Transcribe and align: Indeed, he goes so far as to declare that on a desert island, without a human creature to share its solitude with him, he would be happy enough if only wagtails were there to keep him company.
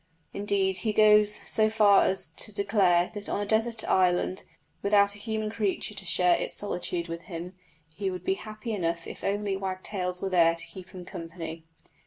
Indeed, 0.33 0.77
he 0.77 0.93
goes 0.93 1.41
so 1.45 1.69
far 1.69 2.05
as 2.05 2.29
to 2.29 2.51
declare 2.51 3.11
that 3.13 3.29
on 3.29 3.39
a 3.39 3.45
desert 3.45 3.87
island, 3.87 4.43
without 4.81 5.13
a 5.13 5.19
human 5.19 5.51
creature 5.51 5.93
to 5.93 6.05
share 6.05 6.35
its 6.37 6.55
solitude 6.55 7.07
with 7.07 7.21
him, 7.29 7.53
he 7.93 8.09
would 8.09 8.23
be 8.23 8.33
happy 8.33 8.71
enough 8.73 9.05
if 9.05 9.23
only 9.23 9.55
wagtails 9.55 10.19
were 10.19 10.29
there 10.29 10.55
to 10.55 10.65
keep 10.65 10.89
him 10.89 11.05
company. 11.05 11.65